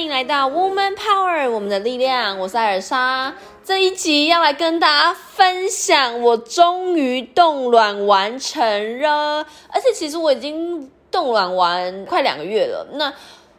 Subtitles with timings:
[0.00, 2.38] 欢迎来到 Woman Power，我们的力量。
[2.38, 12.86] 我是艾尔莎，这一集要来跟大家分享，我终于冻卵完成了，而且其实我已经冻卵完快两个月了。
[12.94, 13.12] 那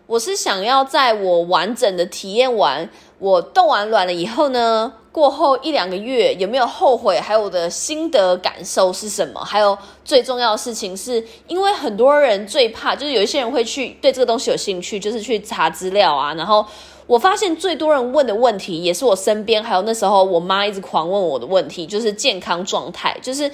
[0.08, 2.90] 我是想要在我完整的体验完
[3.20, 4.94] 我冻完卵了以后呢？
[5.12, 7.20] 过后一两个月有没有后悔？
[7.20, 9.44] 还有我的心得感受是什么？
[9.44, 16.34] 还有最重要的事情是，因为很多人最怕就是有一些人会去对这个东西有兴趣，就是去查资料啊。
[16.36, 16.66] 然后
[17.08, 23.14] 我发现最多人问的问题，也是我身边还有那时候我妈一直狂问我的问题，就是健康状态。
[23.22, 23.52] 就是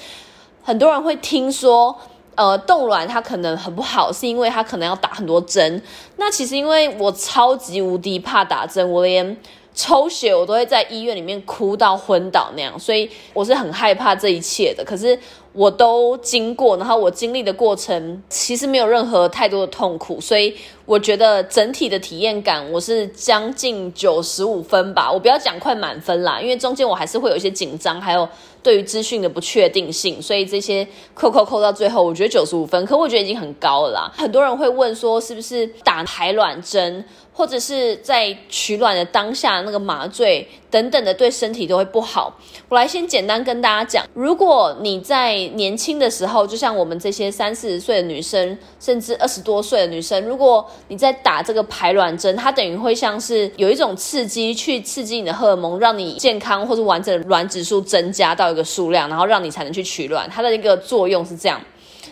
[0.61, 1.97] 很多人会听说，
[2.35, 5.81] 呃，冻卵它可能很不好，是因为它可能要打很多针。
[6.17, 9.35] 那其实因为我超级无敌怕打针，我连。
[9.77, 14.83] 抽血我都会在医院里面哭到昏倒那样，所以我是很害怕这一切的。
[14.83, 15.17] 可是
[15.53, 20.55] 我都经过，然后我经历的过程其实没有任何太多的痛苦，所以
[20.87, 25.11] 我觉得整体的体验感我是将近九十五分吧。
[25.11, 28.27] 我不要讲快满分啦，因为中间我还是会有一些紧张，还有
[28.63, 34.11] 对于资讯的不确定性，所以这些扣扣扣到最后，我觉得九十五分，可我觉得已经很高了啦。
[34.17, 37.05] 很多人会问说，是不是打排卵针？
[37.37, 42.35] 或者是在取卵的当下，那个麻醉等等的，对身体都会不好。
[42.67, 60.27] 我来先简单跟大家讲，如果你在年轻的时候，就像我们这些三四十岁的女生，甚至二十多岁的女生，如果你在打这个排卵针，它等于会像是有一种刺激，去刺激你的荷尔蒙，让你健康或者完整的卵子数增加到一个数量，然后让你才能去取卵。
[60.27, 61.61] 它的一个作用是这样。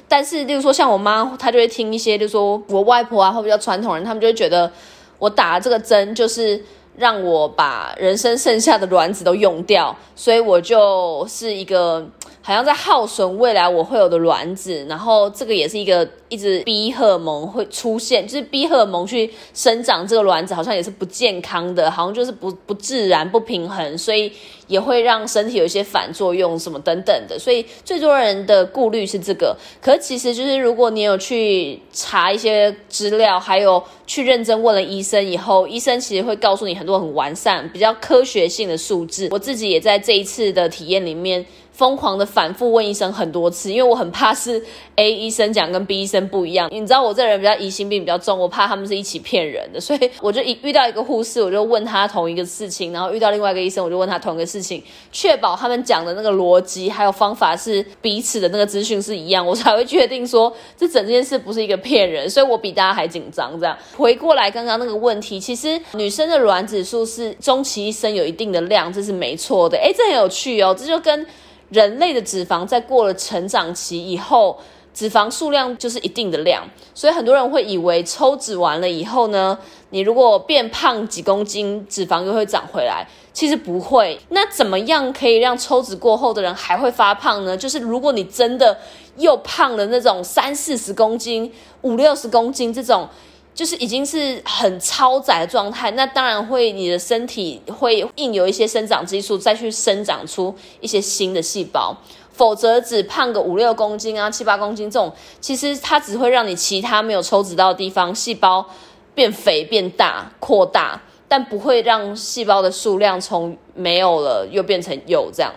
[0.08, 4.72] 但是，例如说像我妈，她就会听一些，就说我外婆啊，或比较传统人，他们就会觉得。
[5.18, 6.64] 我打这个针就是
[6.98, 12.06] 让我把人生剩下的卵子都用掉，所以我就是一个
[12.46, 24.32] 好像在耗损未来我会有的卵子，然后这个也是一个一直逼荷尔蒙会出现，就是逼荷尔蒙去生长这个卵子，好像也是不健康的，好像就是不不自然、不平衡，所以。
[24.68, 29.56] 也会让身体有一些反作用，什么等等的，所以最多人的顾虑是这个。
[29.80, 39.28] 可其实就是如果你有去查一些资料，还有去认真问了医生以后，医生其实会告诉你很多很完善、比较科学性的数字。
[39.30, 41.46] 我自己也在这一次的体验里面。
[41.76, 44.64] 疯狂的反复问医生很多次，因为我很怕是
[44.96, 46.70] A 医生讲跟 B 医生不一样。
[46.72, 54.82] 你知道我这人比较疑心病比较重，我怕他们是一起骗人的，所以我就一遇到一个护士，我就问他同一个事情，然后遇到另外一个医生，我就问他同一个事情，
[55.12, 62.30] 确保他们讲的那个逻辑还有方法是彼此的那个资讯是一样，我才会确定说这整件事不是一个骗人。
[62.32, 63.60] 所以我比大家还紧张。
[63.60, 69.78] 这样回过来刚刚那个问题，其实女生的卵子数是终其一生有一定的量，这是没错的。
[69.78, 71.26] 哎，这很有趣哦，这就跟。
[71.70, 74.58] 人类的脂肪在过了成长期以后，
[74.94, 79.58] 脂肪数量就是一定的量，所以很多人会以为抽脂完了以后呢，
[79.90, 84.20] 你如果变胖几公斤，脂肪又会长回来，其实不会。
[84.30, 87.58] 那怎么样可以让抽脂过后的人还会发胖呢？
[87.58, 88.78] 就是如果你真的
[89.18, 93.10] 又胖了那种三四十公斤、五六十公斤这种。
[93.56, 101.96] 就是已经是很超载的状态，那当然会你的身体会印有一些生长激素，再去生长出一些新的细胞。
[102.34, 108.66] 否则只胖个五六公斤啊、七八公斤这种，其实它只会让你其他没有抽脂到的地方细胞
[109.14, 115.54] 变肥、变大、扩大，但不会让细胞的数量从没有了又变成有这样。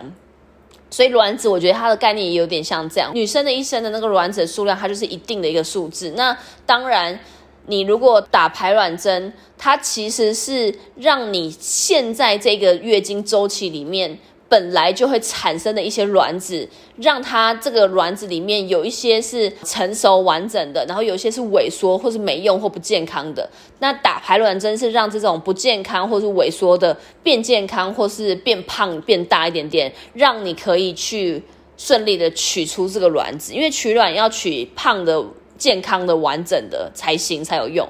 [0.89, 6.13] 所以卵子，我觉得它的概念也有点像这样，女生的一生的那个卵子数量，它就是一定的一个数字。
[6.15, 7.19] 那当然。
[7.69, 14.17] 你如果打排卵针，它其实是让你现在这个月经周期里面
[14.49, 23.47] 本来就会产生的一些卵子，让它这个卵子里面有一些是成熟完整的，然后有一些是萎缩或是没用或不健康的。
[23.77, 31.43] 那打排卵针是让这种不健康或是萎缩的变健康，或是变胖变大一点点，让你可以去
[31.77, 35.23] 顺利的取出这个卵子，因为取卵要取胖的。
[35.59, 37.87] 健康的、完整的才行才有用，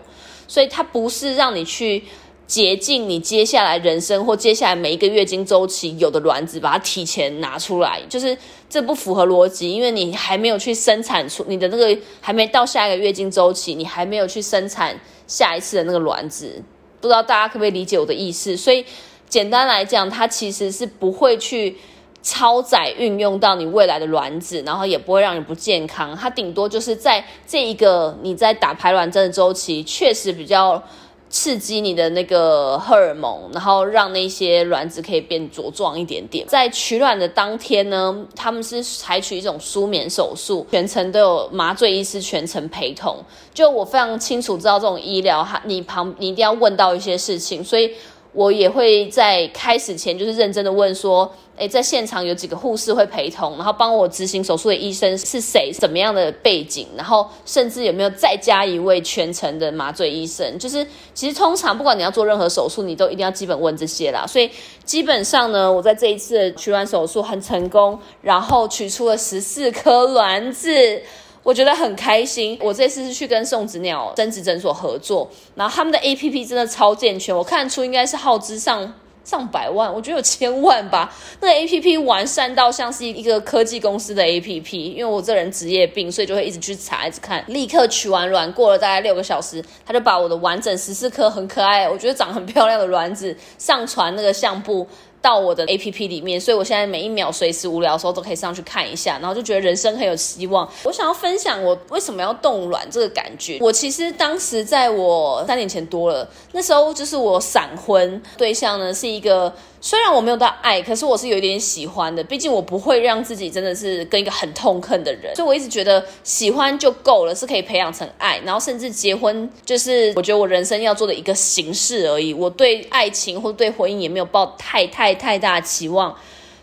[0.47, 2.03] 所以它不是让你去
[2.45, 8.35] 竭尽你接下来人生或接下来每一个月经周期有的卵子，把它提前拿出来，就是
[8.67, 16.61] 这不符合逻辑，因为你还没有去生产出你的那个还没到下一个月经周期，你还没有去生产下一次的那个卵子，
[16.99, 18.57] 不知道大家可不可以理解我的意思？
[18.57, 18.83] 所以
[19.29, 21.77] 简单来讲，它其实是不会去。
[22.21, 26.15] 超载运用到你未来的卵子，然后也不会让你不健康。
[26.15, 30.83] 它顶多就是在这一个你在打排卵针的周期，确实比较
[31.29, 36.45] 刺激你的那个荷尔蒙，然后让那些卵子可以变茁壮一点点。
[36.47, 43.17] 在取卵的当天呢，他们是采取一种舒眠手术，全程都有麻醉医师全程陪同。
[43.53, 47.93] 就我非常清楚知道这种医疗，你旁你一定要问到一些事情，所以。
[48.31, 60.57] 我也会在开始前就是认真的问说，诶，在现场有几个护士会陪同，然后帮我执行手术的医生是谁，什么样的背景，然后甚至有没有再加一位全程的麻醉医生。
[60.59, 64.27] 就是其实通常不管你要做任何手术，你都一定要基本问这些啦。
[64.27, 64.49] 所以
[64.85, 71.01] 基本上呢，我在这一次取卵手术很成功，然后取出了十四颗卵子。
[71.49, 72.55] 我觉得很开心。
[72.61, 78.93] 我这次是去跟送子鸟生殖诊所合作，然后他们的 A P P 真的超健全，我看出应该是耗资上
[79.23, 81.11] 上百万，我觉得有千万吧。
[81.41, 87.43] 那个 A P P 完善到像是一个科技公司的 A P P，因为我这人职业病，所以就会一直去查，一直看。
[87.47, 94.87] 立刻取完卵，过了大概六个小时，他就把我的完整十四颗很可爱，我觉得长很漂亮的卵子上传那个相簿。
[95.21, 100.69] 到我的 A P P 里面，所以我现在每一秒随时无聊的时候都可以上去看一下，然后就觉得人生很有希望。
[100.83, 103.57] 我想要分享我为什么要冻卵这个感觉。
[103.61, 109.53] 我其实当时在我三年前多了，那时候就是我闪婚对象呢是一个。
[109.81, 112.23] 虽然我没有到爱，可是我是有一点喜欢的。
[112.23, 118.39] 毕竟我不会让自己真的是跟一个很痛恨的人，所以我一直觉得喜欢就够了，是可以培养成爱。
[118.43, 122.33] 然后甚至结婚，就是我觉得我人生要做的一个形式而已。
[122.33, 126.13] 我对爱情或对婚姻也没有抱太太太大期望。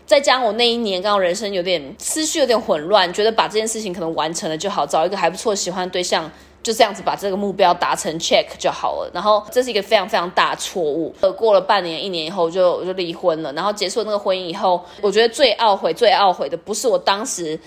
[0.05, 6.31] 再加上我那一年刚好人生有点思绪有点混乱，觉得把这件事情可能完成了就好，找一个还不错喜欢对象。
[6.63, 11.15] 就这样子把这个目标达成 check 就好了，然后这是一个非常非常大错误。
[11.21, 17.57] 呃，过了半年、一年以后就就离婚了，然后结束那个婚姻以后，我觉得最懊悔、最懊悔的不是我当时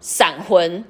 [0.00, 0.84] 闪婚。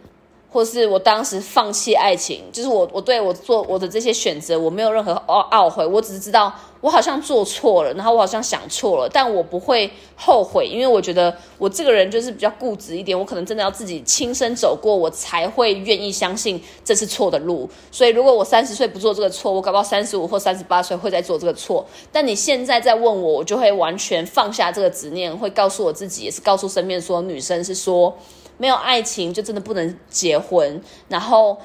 [0.50, 17.68] 或是我当时放弃爱情，就是我我对我做我的这些选择，我没有任何懊懊悔，我只是知道我好像做错了，然后我好像想错了，但我不会后悔，因为我觉得我这个人就是比较固执一点，我可能真的要自己亲身走过，我才会愿意相信这是错的路。
[17.90, 21.84] 所以如果我三十岁不做这个错，我搞不好三十五或三十八岁会再做这个错。
[22.10, 28.16] 但你现在在问我，我就会完全放下这个执念，会告诉我自己，也是告诉身边所有女生，是说。
[28.58, 31.56] 没有爱情就真的不能结婚，然后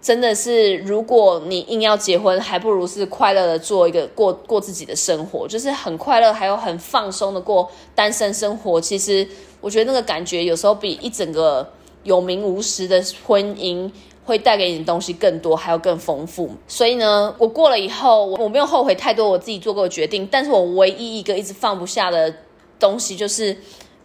[0.00, 8.80] 真的是如果你硬要结婚，还不如是快乐的做一个过过自己的生活，就是很快乐，还有很放松的过单身生活。
[8.80, 9.24] 其实
[9.60, 11.70] 我觉得那个感觉有时候比一整个
[12.02, 13.88] 有名无实的婚姻
[14.24, 16.50] 会带给你的东西更多，还要更丰富。
[16.66, 22.34] 所以呢，我过了以后，我没有后悔太多我自己做过的决定，但是我唯一一个一直放不下的
[22.80, 23.56] 东西就是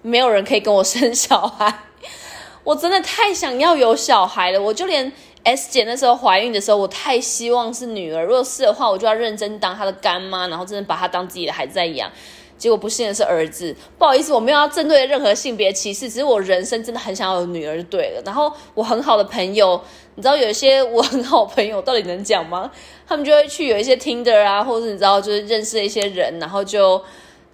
[0.08, 1.80] 没有人可以跟我生小孩。
[2.64, 5.12] 我真的太想要有小孩了，我就连
[5.44, 8.24] S 姐那时候怀孕的时候，我太希望是女儿。
[8.24, 12.12] 如果是的话，我就要认真当她的干妈，然后真的把她当自己的孩子在养。
[12.58, 18.22] 结果不幸的是儿子，不好意思，我没有要针对任何性别歧视，只是我人生真的很想要有女儿就对了。
[18.26, 19.80] 然后我很好的朋友，
[20.16, 22.72] 你知道有一些我很好朋友到底能讲吗？
[23.08, 27.02] 他们就会去有一些 Tinder 啊，或者你知道就是认识一些人，然后就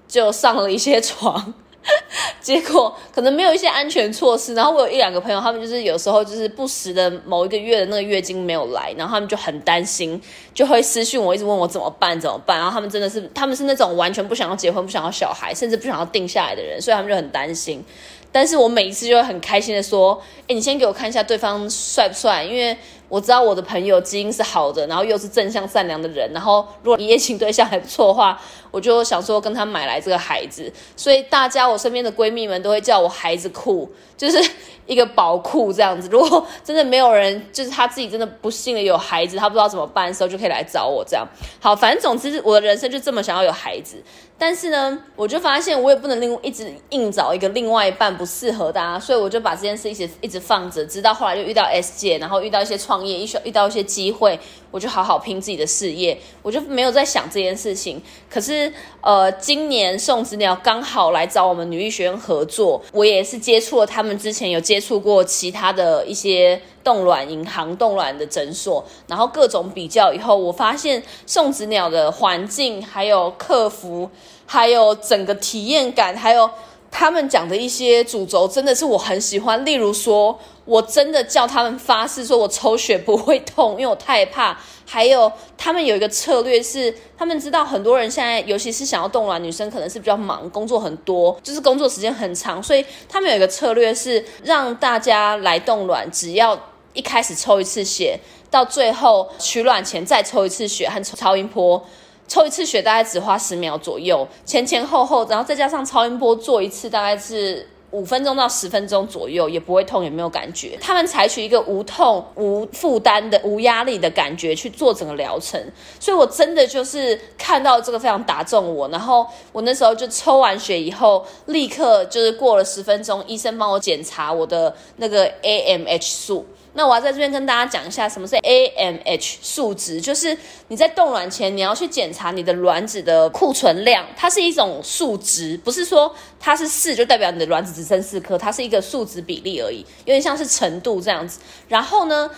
[0.08, 1.54] 就上了一些床。
[2.40, 10.22] 结果可能没有一些安全措施，然后我有一两个朋友，他们就是有时候就是不时的某一个月的那个月经没有来，然后他们就很担心，
[10.54, 12.58] 就会私讯我，一直问我怎么办怎么办。
[12.58, 17.84] 然后他们真的是他们是那种完全不想要结婚、不想要小孩，甚至不想要定下来的人，所以他们就很担心。
[18.32, 20.20] 但是我每一次就会很开心的说
[20.50, 22.76] ：“哎，你先给我看一下对方帅不帅，因为
[23.14, 28.42] 我知道我的朋友基因是好的，然后又是正向善良的人，然后如果一夜情对象还不错的话。”
[28.74, 34.52] 我就想说跟他买来这个孩子，所以大家我身边的闺蜜们都会叫我孩子库，就是
[34.88, 36.10] 一个宝库这样子。
[36.12, 41.24] 如果真的没有人，就是他自己真的不幸的有孩子，他不知道怎么办的时候，就可以来找我这样。
[41.60, 44.02] 好，反正总之我的人生就这么想要有孩子，
[44.40, 54.40] 但是呢，我就发现我也不能另一直硬找一个另外一半不适合的啊，所以我就把这件事一直一直放着，直到后来就遇到 S 姐，然后遇到一些创业，一遇到一些机会。
[54.72, 58.02] 我就好好拼自己的事业，我就没有在想这件事情。
[58.28, 74.10] 可是，呃，今年送子鸟刚好来找我们女医学院合作，我也是接触了他们之前有接触过其他的一些冻卵银行、冻卵的诊所，然后各种比较以后，我发现送子鸟的环境、还有客服、
[74.48, 76.50] 还有整个体验感，还有。
[76.96, 84.56] 他们讲的一些主轴真的是我很喜欢，例如说，我真的叫他们发誓说我抽血不会痛，因为我太怕。
[84.86, 96.58] 还有，他们有一个策略是，他们知道很多人现在，尤其是想要冻卵女生，可能是比较忙，工作很多，就是工作时间很长，所以他们有一个策略是让大家来冻卵，只要
[96.94, 98.20] 一开始抽一次血。
[98.52, 101.84] 到最后取卵前再抽一次血和超音波，
[102.28, 107.70] 抽一次血大概只花十秒左右，前前后后，然后再加上超音波做一次，大概是。
[107.94, 110.76] 五分钟到十分钟左右，也不会痛，也没有感觉。
[110.82, 115.64] 他们采取一个无痛、无负担的、无压力的感觉去做整个疗程，
[116.00, 118.90] 所以我真的就是看到这个非常打中我。
[118.90, 126.46] 然后我那时候就抽完血以后，立刻就是过了十分钟，医生帮我检查我的那个 AMH 数。
[126.76, 130.36] 那我要在这边跟大家讲一下，什么是 AMH 数值，就是
[130.70, 141.40] 你在冻卵前，你要去检查你的卵子的库存量，它是一种数值，不是说它是四就代表你的卵子只剩四颗，它是一个数值比例而已，有点像是程度这样子。
[141.68, 142.30] 然后呢，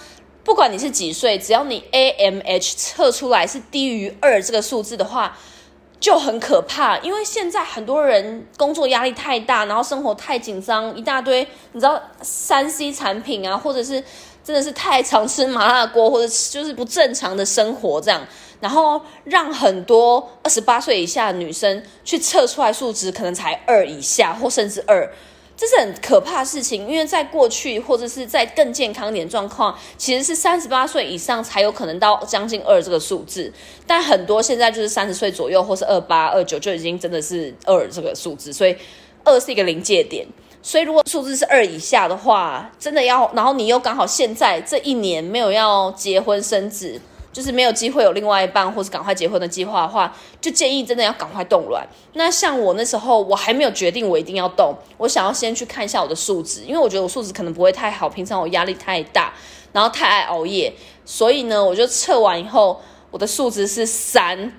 [0.43, 5.37] 不管你是几岁，只要你 AMH 测出来是低于二这个数字的话。
[5.97, 14.03] 就很可怕，因为现在很多人工作压力太大，然后生活太紧张，一大堆你知道三 C 产品啊，或者是
[14.43, 18.21] 真的是太常吃麻辣锅，或者就是不正常的生活这样，
[18.59, 25.09] 然后让很多二十八岁以下的女生去测出来数值可能才二以下，或甚至二。
[25.57, 33.51] 这是很可怕的事情，因为在过去或者是在更健康点状况，其实是三十八岁以上才有可能到将近二这个数字，
[33.87, 38.75] 但很多现在就是三十岁左右或是二八二九就已经真的是二这个数字，所以
[39.23, 40.27] 二是一个临界点。
[40.61, 46.99] 所以如果数字是二以下的话，真的要，然后你又刚好现在这一年没有要结婚生子。
[47.35, 51.85] 就是没有机会有另外一半，或是赶快结婚的计划的话，就建议真的要赶快冻卵。
[52.13, 59.33] 那像我那时候，我还没有决定我一定要冻，我想要先去看一下我的数值，因为我觉得我数值可能不会太好，平常我压力太大，
[59.73, 60.73] 然后太爱熬夜，
[61.03, 62.79] 所以呢，我就测完以后，
[63.11, 64.53] 我的数值是三，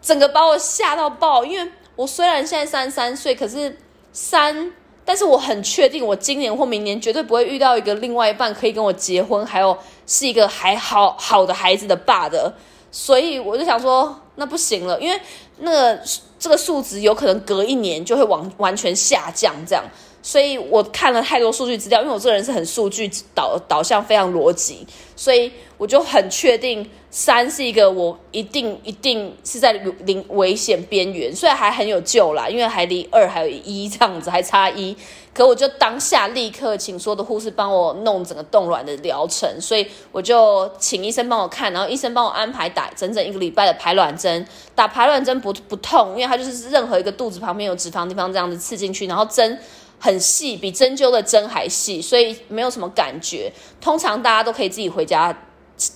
[0.00, 1.44] 整个把我吓到爆。
[1.44, 3.76] 因为我虽然现在三十三岁，可是
[4.12, 4.72] 三。
[5.02, 9.76] 但是我很确定，我今年或明年绝对不会遇到一个另外一半可以跟我结婚，还有
[10.10, 12.52] 是一个还好好的孩子的爸的。
[12.90, 15.20] 所以我就想说，那不行了，因为
[15.58, 16.02] 那个
[16.40, 19.84] 这个数值有可能隔一年就会往完全下降，这样。
[20.22, 24.86] 所以我看了太多数据资料，因为我这个人是很数据导导向，非常逻辑，
[25.16, 26.88] 所以我就很确定。
[27.12, 34.96] 三是一个我一定一定是在零危险边缘，虽然还很有救啦，因为还离二还有一这样子，还差一。
[35.34, 44.46] 可我就当下立刻请所有的护士帮我弄整个冻卵的疗程，所以我就请医生帮我看，然后医生帮我安排打整整一个礼拜的排卵针。
[44.76, 49.58] 打排卵针不不痛，因为它就是任何一个肚子旁边有脂肪地方这样子刺进去，然后针
[50.00, 53.52] 很细，比针灸的针还细，所以没有什么感觉。
[53.80, 55.32] 通常大家都可以自己回家。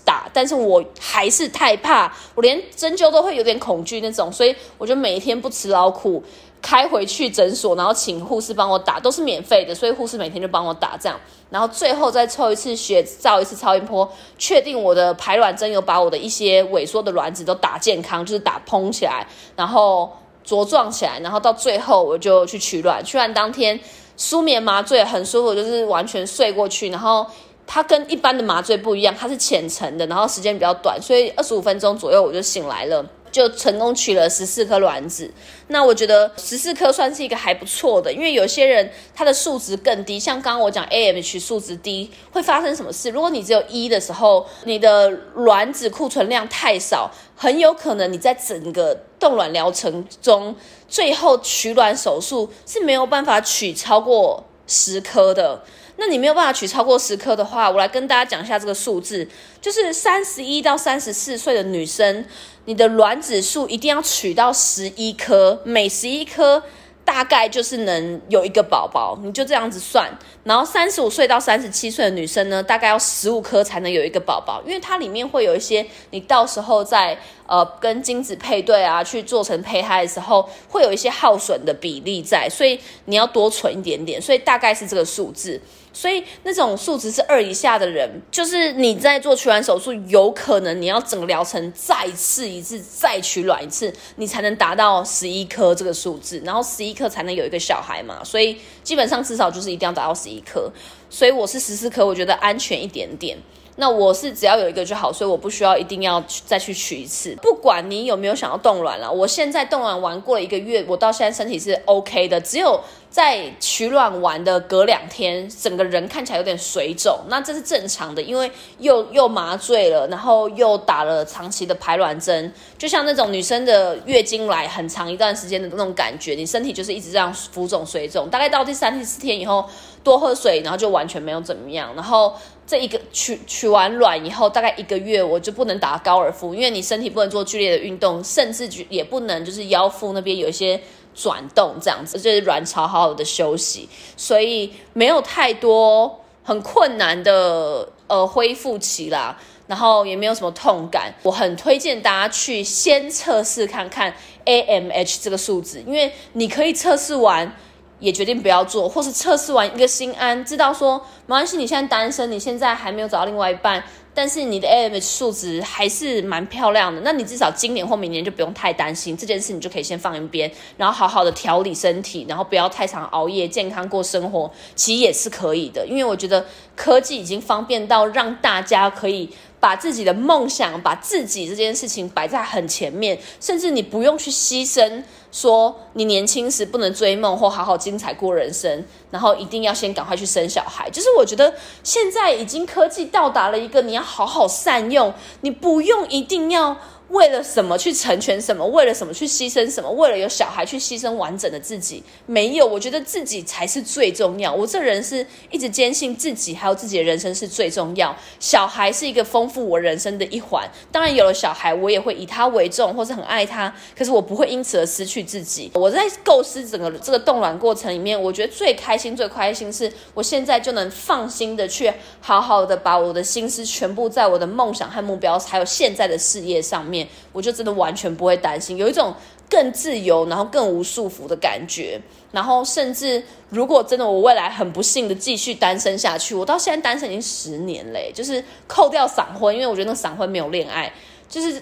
[0.03, 6.25] 打，但是我还是太怕，我连针灸都会有点恐惧那种，所以我就每天不辞劳苦
[6.63, 11.21] 开回去诊所，然后请护士帮我打，都是免费的，所以护士每天就帮我打这样，
[11.51, 20.11] 然后最后再抽一次血，照一次超音波，确定我的排卵针有把我的一些萎缩的卵子都打健康，就是打蓬起来，然后
[20.47, 23.79] 茁壮起来，然后到最后我就去取卵，取卵当天
[24.17, 27.27] 舒眠麻醉很舒服，就是完全睡过去，然后。
[27.67, 33.03] 它跟一般的麻醉不一样，它是浅层的，然后时间比较短，所以二十五分钟左右我就醒来了，
[33.35, 35.29] 就成功取了十四颗卵子。
[35.67, 43.11] 那我觉得十四颗算是一个还不错的，因为有些人他的数值更低，像刚刚我讲 AMH 数值低会发生什么事？
[43.11, 50.55] 如果你只有一的时候，你的卵子库存量太少，很有可能你在整个冻卵疗程中，
[50.89, 55.65] 最后取卵手术是没有办法取超过十颗的。
[55.97, 59.27] 那你没有办法取超过十颗的话，我来跟大家讲一下这个数字，
[59.61, 62.25] 就是三十一到三十四岁的女生，
[62.65, 66.63] 你的卵子数一定要取到十一颗，每十一颗。
[67.07, 70.11] 大概就是能有一个宝宝，你就这样子算。
[70.43, 85.61] 然后三十五岁到三十七岁的女生呢，大概要十五颗才能有一个宝宝，因为它里面会有一些，你到时候在呃跟精子配对啊，去做成胚胎的时候，会有一些耗损的比例在，所以你要多存一点点，所以大概是这个数字。
[85.95, 98.23] 所以那种数值是二以下的人，就是你在做取卵手术，有可能你要整个疗程再试一次，再取卵一次，你才能达到十一颗这个数字，然后十一颗才能有一个小孩嘛。
[98.23, 100.71] 所以基本上至少就是一定要达到十一颗。
[101.09, 103.39] 所以我是十四颗，我觉得安全一点点。
[103.77, 107.37] 那我是只要有一个就好，所以我不需要一定要再去取一次。
[107.43, 112.41] 不管你有没有想要冻卵了，我现在冻卵完过了一个月，我到现在身体是 OK 的。
[112.41, 112.81] 只有
[113.15, 129.65] 在取卵完的隔两天，整个人看起来有点水肿，那这是正常的，因为又又麻醉了，然后又打了长期的排卵针，就像那种女生的月经来很长一段时间的那种感觉，你身体就是一直这样浮肿水肿，大概到第三、第四天以后。
[130.05, 131.91] 多喝水，然后就完全没有怎么样。
[131.95, 132.31] 然后
[132.67, 140.79] 这一个取取完卵以后，大概一个月我就不能打高尔夫，因为你身体不能做剧烈的运动，甚至也不能就是腰腹那边有一些
[141.15, 157.55] 转动这样子，就是卵巢好好的休息，所以没有太多很困难的呃恢复期啦，然后也没有什么痛感，我很推荐大家去先测试看看 AMH 这个数字，因为你可以测试完。
[158.01, 163.83] 也决定不要做，或是测试完一个心安，知道说没关系，你现在单身，你现在还没有找到另外一半，
[164.15, 179.29] 但是你的 AMH 数值还是蛮漂亮的，那你至少今年或明年就不用太担心这件事，你就可以先放一边，然后好好的调理身体，然后不要太常熬夜，健康过生活，其实也是可以的，因为我觉得科技已经方便到让大家可以。
[179.65, 185.03] 把自己的梦想，把自己这件事情摆在很前面，甚至你不用去牺牲，
[185.33, 190.91] 说你年轻时不能追梦或好好精彩过人生，然后一定要先赶快去生小孩。
[190.91, 196.77] 就是我觉得现在已经科技到达了一个你要好好善用，你不用一定要。
[197.15, 198.67] 为了什么去成全什么？
[198.67, 199.89] 为了什么去牺牲什么？
[199.89, 202.03] 为了有小孩去牺牲完整的自己？
[202.27, 204.53] 没有，我觉得自己才是最重要。
[204.53, 208.15] 我这人是一直坚信自己还有自己的人生是最重要。
[208.41, 210.69] 小孩是一个丰富我人生的一环。
[210.91, 213.73] 当然有了小孩，我也会以他为重，或是很爱他。
[213.97, 215.71] 可是我不会因此而失去自己。
[215.75, 227.04] 我在构思整个这个冻卵过程里面，我觉得最开心、最开心是我现在就能放心的去好好的把我的心思全部在我的梦想和目标，还有现在的事业上面。
[227.33, 229.15] 我就真的完全不会担心，有一种
[229.49, 232.01] 更自由，然后更无束缚的感觉。
[232.33, 240.93] 然后甚至如果真的我未来很不幸的继续单身下去，我到现在单身已经十年嘞，就是扣掉闪婚，因为我觉得那闪婚没有恋爱，
[241.29, 241.53] 就是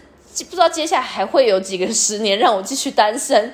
[0.45, 3.53] 不知道接下来还会有几个十年让我继续单身。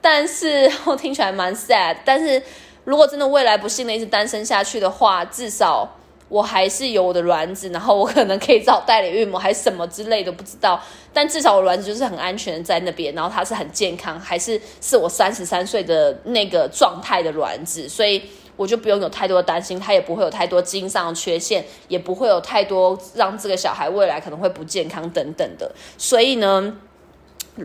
[0.00, 1.96] 但是我听起来蛮 sad。
[2.04, 2.42] 但是
[2.84, 5.97] 如果真的未来不幸的一直单身下去的话，至少。
[6.28, 10.80] 我还是有我的卵子，然后我可能可以找代理孕母，还是什么之类的，不知道。
[11.12, 18.22] 但至少我卵子就是很安全在那边，然后它是很健康，还是是我三十三岁的那个状态的卵子，所以
[18.56, 25.72] 我就不用有太多的担心，它也不会有太多基因上的缺陷，也不会有太多让这个小孩未来可能会不健康等等的。
[25.96, 26.76] 所以呢。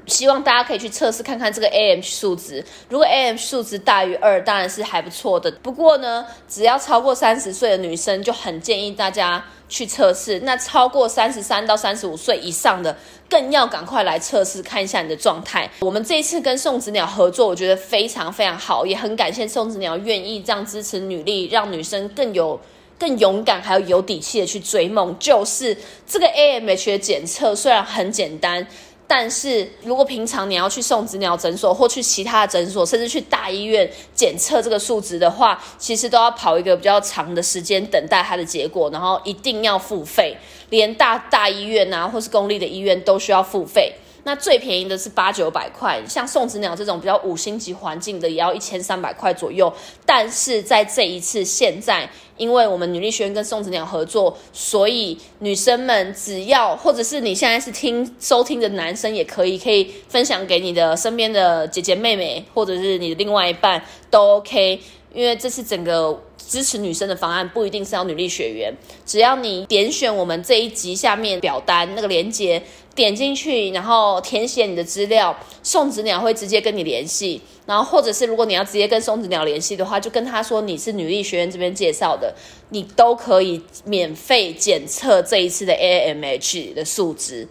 [0.07, 5.51] 希望大家可以去测试看看这个 AMH 数值，如果 AMH 数值大于二，当然是还不错的。
[5.62, 10.39] 不过呢，只要超过三十岁的女生，就很建议大家去测试。
[10.41, 12.97] 那超过三十三到三十五岁以上的，
[13.29, 15.69] 更要赶快来测试看一下你的状态。
[15.79, 22.60] 我们这一次跟宋子鸟合作，我觉得非常非常好，也很感谢宋子鸟愿意这样支持女力，让女生更有
[22.99, 25.15] 更勇敢，还有有底气的去追梦。
[25.19, 25.77] 就是
[26.08, 28.67] 这个 AMH 的检测虽然很简单。
[29.15, 40.36] 但是如果平常你要去送子鸟诊所或去其他的诊所，甚至去大医院检测这个数值的话，其实都要跑一个比较长的时间等待它的结果，然后一定要付费，
[40.69, 43.93] 连大大医院啊或是公立的医院都需要付费。
[44.25, 49.71] 那最便宜的是八九百块，像送子鸟这种比较五星级环境的，也要一千三百块左右。
[50.05, 64.79] 但是在这一次，现在因为我们女力学院跟送子鸟合作，所以女生们只要，或者是你现在是听收听的男生也可以，可以分享给你的身边的姐姐妹妹，或者是你的另外一半都 OK。
[65.13, 68.73] 因为这是整个支持女生的方案，不一定是要女力学员，
[69.06, 72.62] 只要你点选我们这一集下面表单那个链接。
[72.95, 77.41] 点进去，然后填写你的资料，送子鸟会直接跟你联系。
[77.65, 82.36] 然后，或者是如果你要直接跟送子鸟联系的话，就跟他说你是女力学院这边介绍的，
[82.69, 87.47] 你都可以免费检测这一次的 AMH 的数值。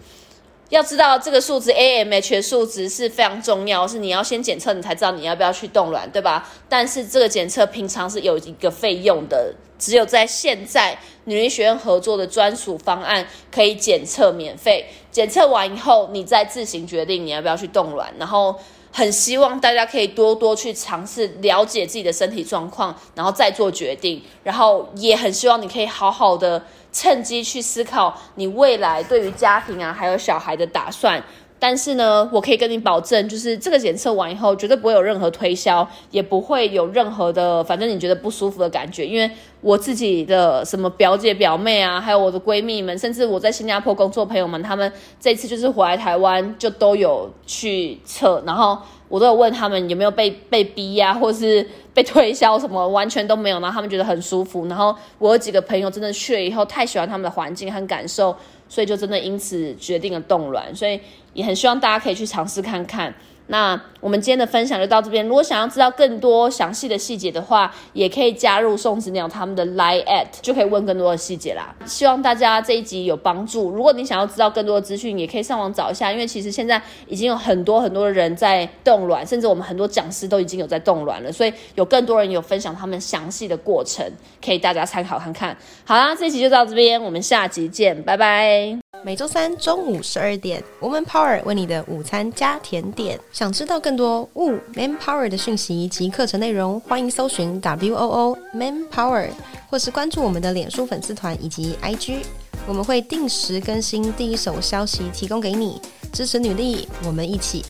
[0.72, 6.48] 要知道这个数值 AMH 的数值是非常重要，是你要先检测，你才知道你要不要去冻卵，对吧？
[6.66, 14.86] 但是这个检测平常是有一个费用的，只有在现在女力学院合作的专属方案可以检测免费。
[15.10, 18.10] 检测完以后，你再自行决定你要不要去冻卵。
[18.18, 18.58] 然后
[18.90, 24.22] 很希望大家可以多多去尝试了解自己的身体状况，然后再做决定。
[24.42, 26.64] 然后也很希望你可以好好的。
[26.92, 31.22] 趁机去思考你未来对于家庭啊，还有小孩的打算。
[31.58, 39.06] 但是呢，我可以跟你保证，就是这个检测完以后，绝对不会有任何推销，也不会有任何的，反正你觉得不舒服的感觉。
[39.06, 48.76] 因为我自己的什么表姐表妹啊，还有我的闺蜜们，甚至我在新加坡工作朋友们，他们这次就是回来台湾，就都有去测，然后。
[49.12, 53.60] 我都有问他们有没有被被逼呀，或是被推销什么，完全都没有。
[53.60, 54.66] 然后他们觉得很舒服。
[54.68, 58.34] 然后我有几个朋友真的去了以后，太喜欢他们的环境和感受，
[58.70, 60.74] 所以就真的因此决定了动卵。
[60.74, 60.98] 所以
[61.34, 63.14] 也很希望大家可以去尝试看看。
[63.48, 65.26] 那我们今天的分享就到这边。
[65.26, 71.74] 如果想要知道更多详细的细节的话，也可以加入宋子鸟他们的 Line at，就可以问更多的细节啦。
[71.84, 73.70] 希望大家这一集有帮助。
[73.70, 84.04] 如果你想要知道更多的资讯，也可以上网找一下，因为其实现在已经有很多很多的人在冻卵，甚至我们很多讲师都已经有在冻卵了，所以有更多人有分享他们详细的过程，
[84.44, 85.56] 可以大家参考看看。
[85.84, 88.91] 好啦，这一集就到这边，我们下集见，拜拜。
[89.04, 93.18] 每周三中午十二点，Woman Power 为你的午餐加甜点。
[93.32, 99.28] 想知道更多 Wo Man Power 的讯息及课程内容，欢迎搜寻 W O O Man Power，
[99.68, 102.18] 或是关注我们的脸书粉丝团以及 IG，
[102.64, 105.80] 我们会定时更新第一手消息，提供给你
[106.12, 107.64] 支持女力，我们一起